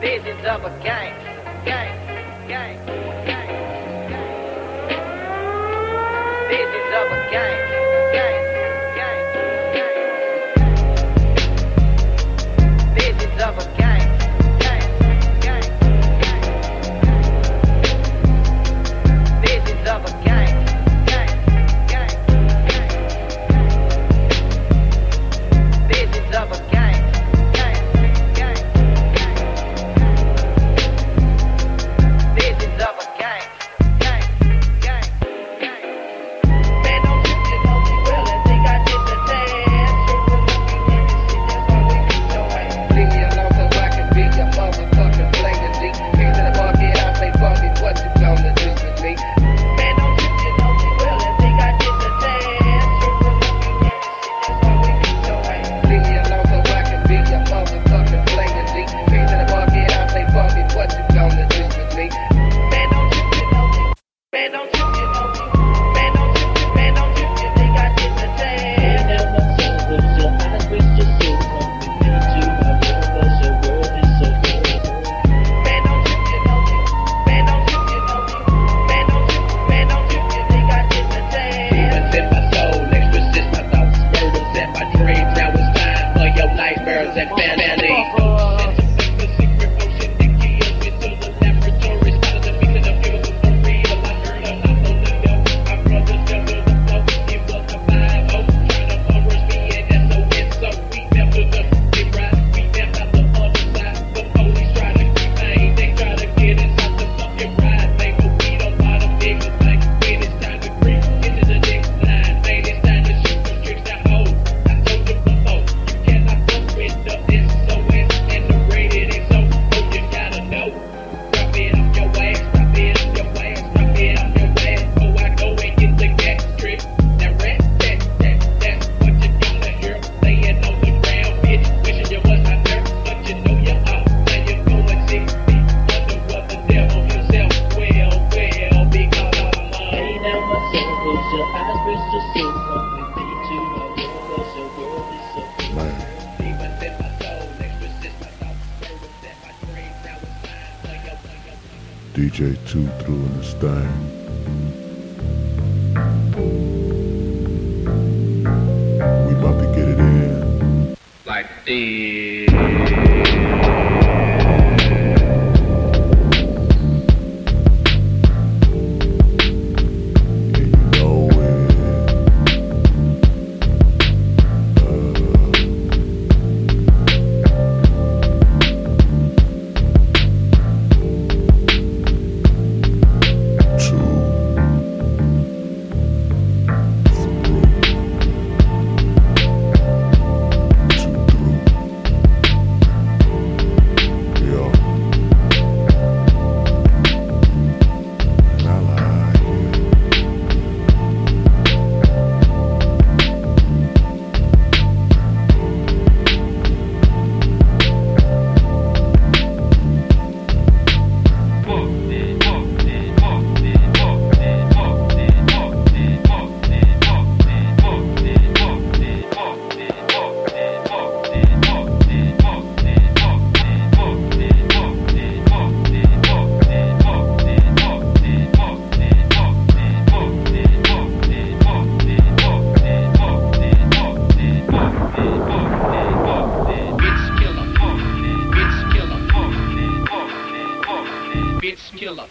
[0.00, 1.14] Visions of a gang,
[1.64, 2.85] gang, gang,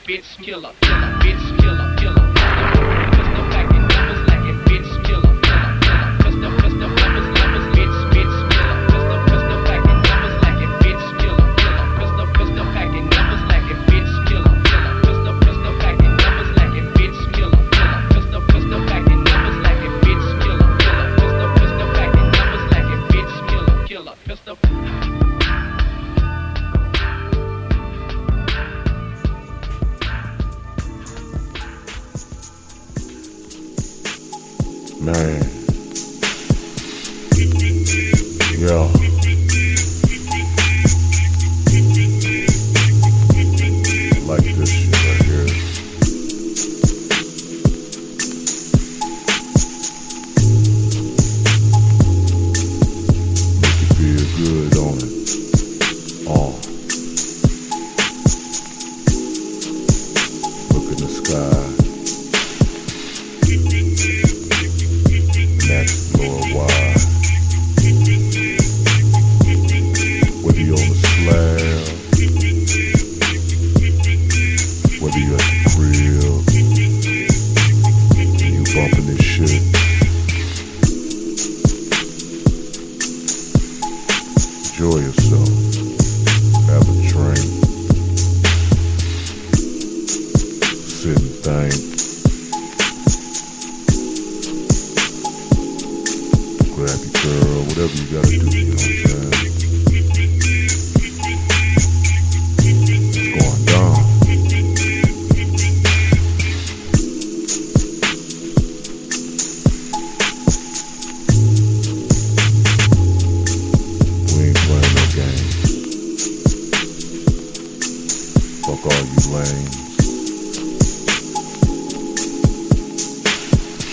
[0.07, 1.54] bitch killer, killer, bitch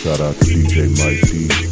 [0.03, 1.72] Shout out to DJ Mike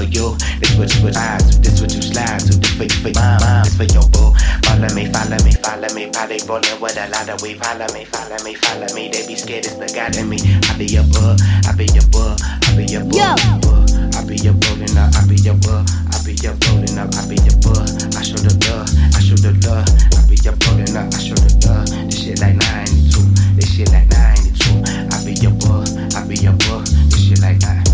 [0.00, 0.32] for you.
[0.60, 3.36] This what you slide to, this what you slide to, this for you, for your
[3.44, 4.32] mom, this for your boo.
[4.64, 6.08] Follow me, follow me, follow me.
[6.08, 7.54] Probably rolling with a lot of we.
[7.60, 9.12] Follow me, follow me, follow me.
[9.12, 10.40] They be scared it's the God in me.
[10.40, 11.36] I be your boo,
[11.68, 13.20] I be your boo, I be your boo.
[13.20, 13.36] Yo.
[14.16, 17.28] I be your rolling up, I be your boo, I be your rolling up, I
[17.28, 17.76] be your boo.
[18.16, 19.84] I show the love, I show the love.
[20.16, 21.88] I be your rolling up, I show the love.
[22.08, 23.20] This shit like 92,
[23.52, 24.80] this shit like 92.
[25.12, 25.84] I be your boo,
[26.16, 26.80] I be your boo.
[27.12, 27.89] This shit like 92.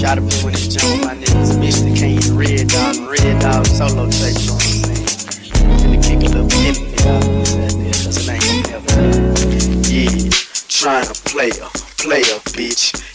[0.00, 1.60] Try to put this jump my niggas.
[1.60, 2.96] Bitch, can't red dog.
[3.06, 6.02] Red dog solo tape, you know what I'm saying?
[6.02, 8.16] Kick a little bit the
[8.72, 10.30] of it Yeah,
[10.68, 11.68] trying to play a,
[12.00, 13.09] play a bitch.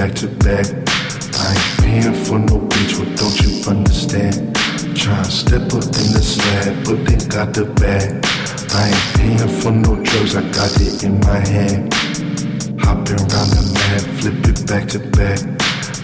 [0.00, 0.64] Back to back.
[1.44, 4.56] I ain't paying for no bitch, what don't you understand?
[4.96, 8.08] Tryna step up in the slab, but they got the bag.
[8.72, 11.92] I ain't paying for no drugs, I got it in my hand.
[12.80, 15.38] Hopping around the map, flip it back to back.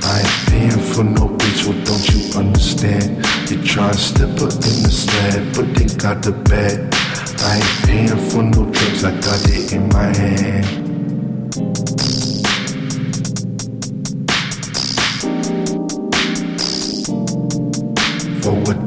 [0.04, 3.24] I ain't paying for no bitch, what don't you understand?
[3.50, 6.84] You try to step up in the slab, but they got the bag.
[7.48, 10.85] I ain't paying for no drugs, I got it in my hand.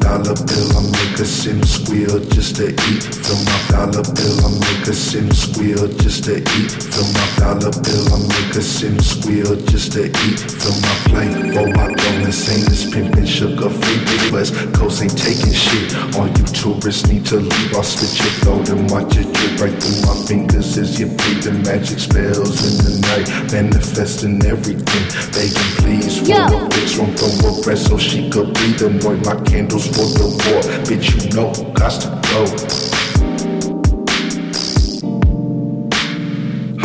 [0.10, 3.04] Dollar bill, I make a sin squeal just to eat.
[3.04, 6.72] For my dollar bill, I make a sin squeal just to eat.
[6.72, 10.40] For my dollar bill, I make a sin squeal just to eat.
[10.40, 14.32] For my plate, for my bonus ain't this pimpin' sugar free.
[14.32, 15.94] West Coast ain't taking shit.
[16.16, 17.76] All you tourists need to leave.
[17.76, 21.44] I'll stitch your throat and watch it drip right through my fingers as you breathe
[21.44, 23.28] the magic spells in the night.
[23.52, 25.04] Manifesting everything.
[25.36, 26.46] Begging please for Yo.
[26.46, 30.08] a bitch from throw a breast so she could breathe and boy my candles for
[30.16, 30.62] the war.
[30.88, 32.42] Bitch, you know, who got to go.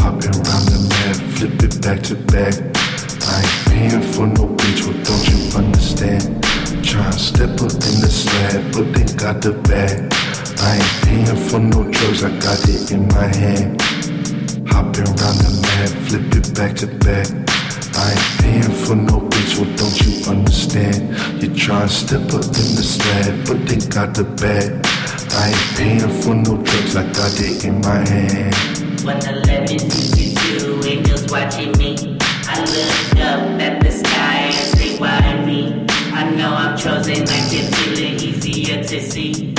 [0.00, 2.54] Hopping around the map, flip it back to back.
[3.26, 6.42] I ain't paying for no bitch, what don't you understand?
[6.84, 10.12] Try to step up in the slab, but they got the bag.
[10.60, 13.80] I ain't paying for no drugs, I got it in my hand.
[14.68, 17.63] Hopping around the map, flip it back to back.
[18.04, 21.42] I ain't paying for no bitch, what don't you understand?
[21.42, 24.84] You try and step up in the slab, but they got the bag.
[25.32, 28.54] I ain't paying for no drugs, I got it in my hand.
[29.06, 32.18] When the levity you angels watching me.
[32.46, 35.86] I look up at the sky and say, why me?
[36.12, 39.54] I know I'm chosen, I can feel it easier to see.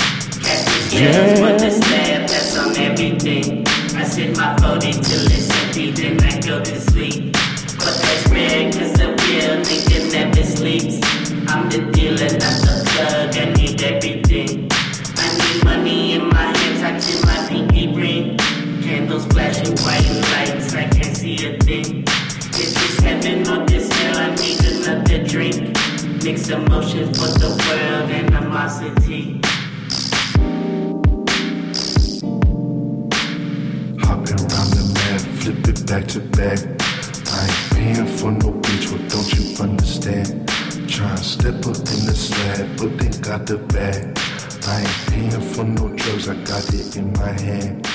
[0.46, 3.66] Catch the scales for the slab, that's on everything.
[3.98, 4.56] I sit my
[43.38, 44.18] got the bag.
[44.66, 47.95] I ain't paying for no drugs, I got it in my hand.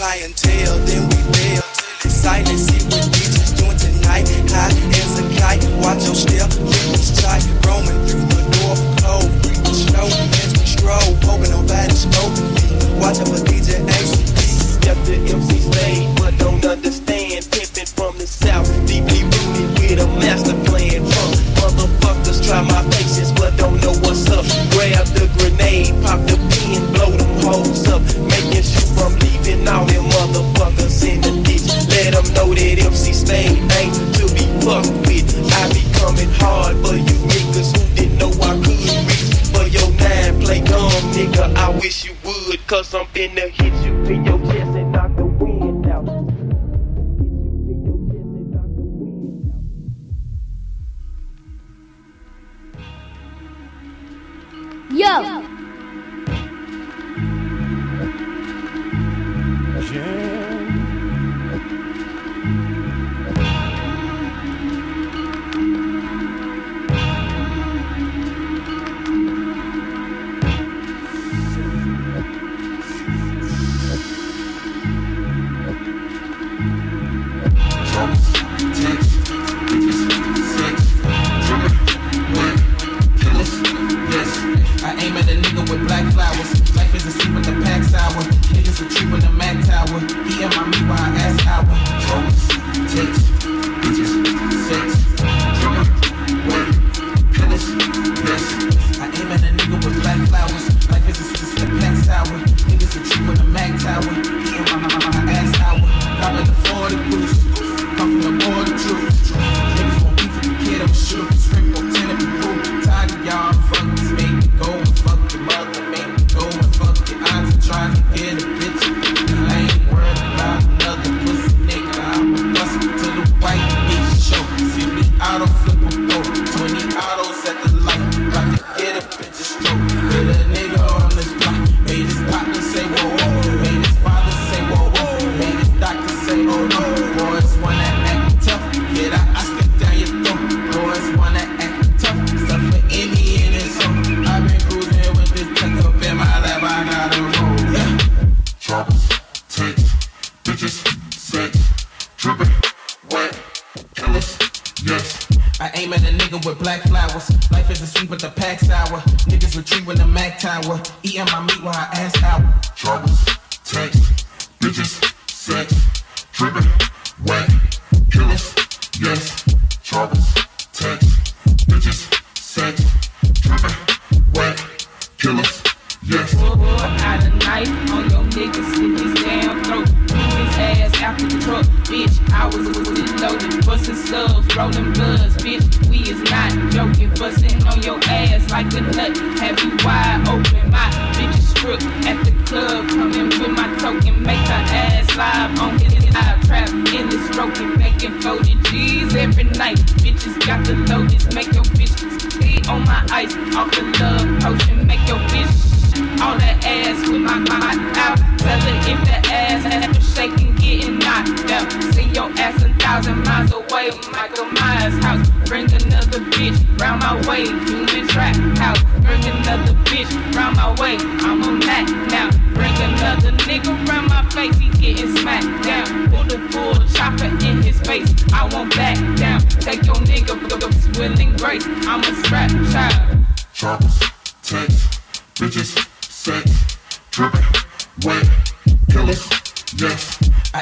[0.00, 1.09] clientele, then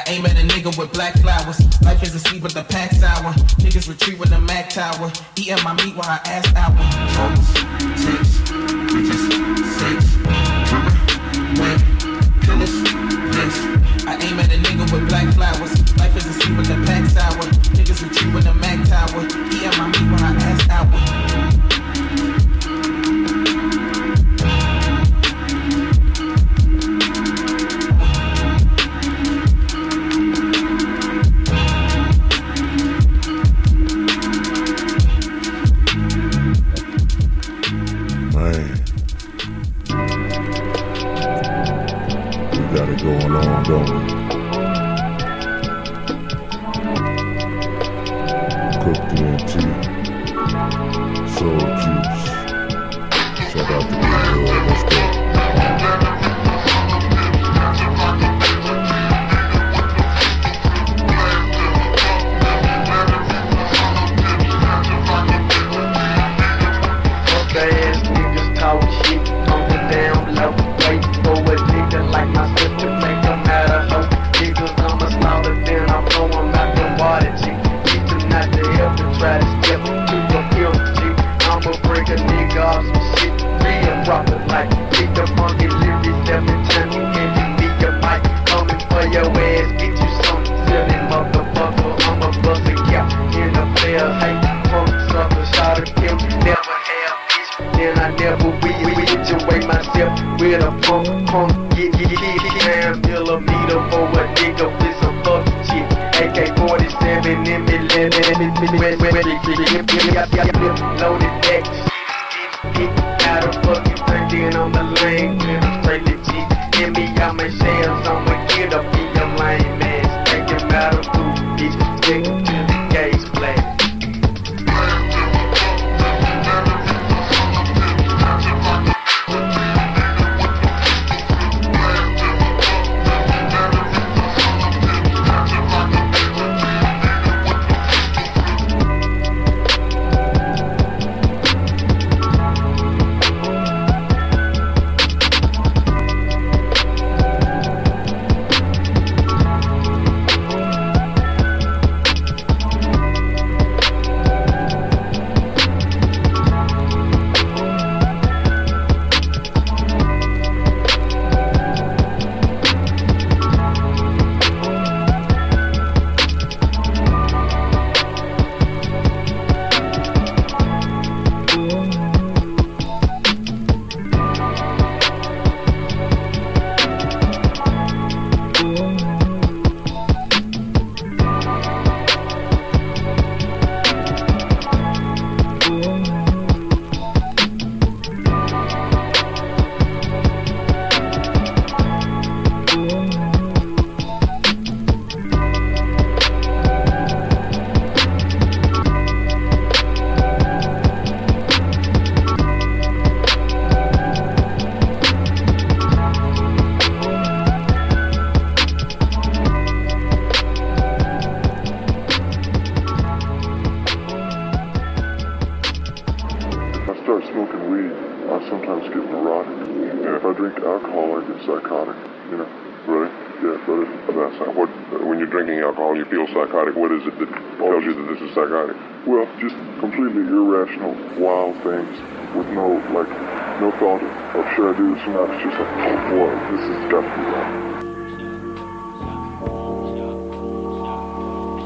[0.09, 1.59] Aim at a nigga with black flowers.
[1.83, 3.31] Life is a sleep with the pack sour.
[3.61, 5.11] Niggas retreat with the Mac tower.
[5.35, 6.73] Eating my meat while I ass hour.
[7.13, 7.53] Hoes,
[8.01, 8.41] ticks,
[8.89, 9.21] bitches,
[9.77, 10.17] six,
[11.59, 11.79] wet,
[12.41, 12.73] killers,
[13.35, 13.59] dicks.
[14.07, 15.88] I aim at a nigga with black flowers.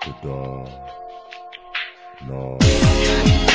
[0.00, 0.64] da da.
[2.26, 3.47] No.